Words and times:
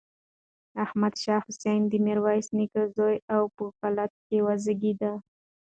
احمد 0.83 1.13
شاه 1.23 1.41
حسين 1.47 1.81
د 1.87 1.93
ميرويس 2.05 2.47
نيکه 2.57 2.81
زوی 2.95 3.15
و 3.19 3.23
او 3.35 3.43
په 3.55 3.63
کلات 3.79 4.11
کې 4.27 4.37
وزېږېد. 4.45 5.01